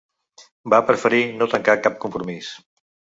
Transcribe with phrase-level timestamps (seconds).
[0.73, 2.51] Va preferir no tancar cap compromís.